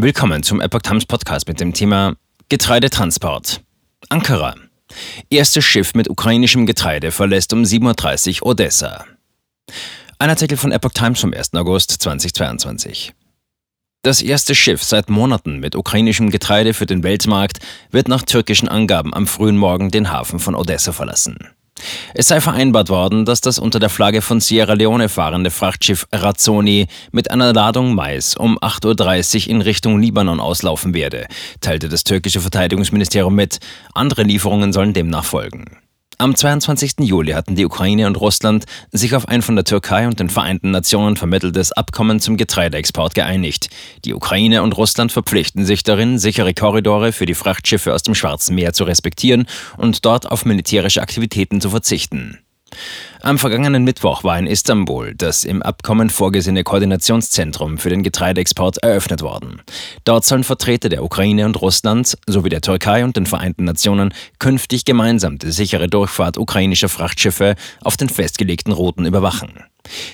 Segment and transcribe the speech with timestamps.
[0.00, 2.14] Willkommen zum Epoch Times Podcast mit dem Thema
[2.48, 3.62] Getreidetransport.
[4.08, 4.54] Ankara.
[5.28, 9.06] Erstes Schiff mit ukrainischem Getreide verlässt um 7.30 Uhr Odessa.
[10.20, 11.52] Ein Artikel von Epoch Times vom 1.
[11.54, 13.12] August 2022.
[14.02, 17.58] Das erste Schiff seit Monaten mit ukrainischem Getreide für den Weltmarkt
[17.90, 21.38] wird nach türkischen Angaben am frühen Morgen den Hafen von Odessa verlassen.
[22.14, 26.86] Es sei vereinbart worden, dass das unter der Flagge von Sierra Leone fahrende Frachtschiff Razzoni
[27.12, 31.26] mit einer Ladung Mais um 8.30 Uhr in Richtung Libanon auslaufen werde,
[31.60, 33.58] teilte das türkische Verteidigungsministerium mit.
[33.94, 35.64] Andere Lieferungen sollen demnach folgen.
[36.20, 36.94] Am 22.
[36.98, 40.72] Juli hatten die Ukraine und Russland sich auf ein von der Türkei und den Vereinten
[40.72, 43.70] Nationen vermitteltes Abkommen zum Getreideexport geeinigt.
[44.04, 48.56] Die Ukraine und Russland verpflichten sich darin, sichere Korridore für die Frachtschiffe aus dem Schwarzen
[48.56, 49.46] Meer zu respektieren
[49.76, 52.40] und dort auf militärische Aktivitäten zu verzichten.
[53.20, 59.22] Am vergangenen Mittwoch war in Istanbul das im Abkommen vorgesehene Koordinationszentrum für den Getreideexport eröffnet
[59.22, 59.60] worden.
[60.04, 64.84] Dort sollen Vertreter der Ukraine und Russland sowie der Türkei und den Vereinten Nationen künftig
[64.84, 69.64] gemeinsam die sichere Durchfahrt ukrainischer Frachtschiffe auf den festgelegten Routen überwachen.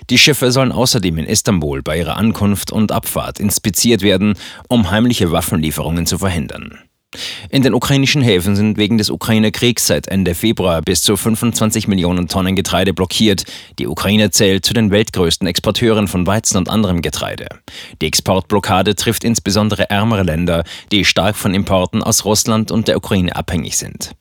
[0.08, 4.34] Die Schiffe sollen außerdem in Istanbul bei ihrer Ankunft und Abfahrt inspiziert werden,
[4.68, 6.78] um heimliche Waffenlieferungen zu verhindern.
[7.50, 12.28] In den ukrainischen Häfen sind wegen des Ukraine-Kriegs seit Ende Februar bis zu 25 Millionen
[12.28, 13.44] Tonnen Getreide blockiert.
[13.78, 17.48] Die Ukraine zählt zu den weltgrößten Exporteuren von Weizen und anderem Getreide.
[18.00, 23.36] Die Exportblockade trifft insbesondere ärmere Länder, die stark von Importen aus Russland und der Ukraine
[23.36, 24.14] abhängig sind.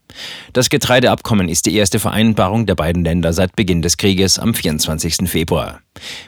[0.52, 5.30] Das Getreideabkommen ist die erste Vereinbarung der beiden Länder seit Beginn des Krieges am 24.
[5.30, 5.80] Februar.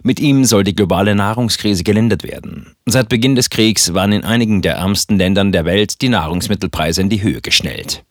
[0.04, 2.76] Mit ihm soll die globale Nahrungskrise gelindert werden.
[2.86, 7.10] Seit Beginn des Kriegs waren in einigen der ärmsten Ländern der Welt die Nahrungsmittelpreise in
[7.10, 8.06] die Höhe geschnellt.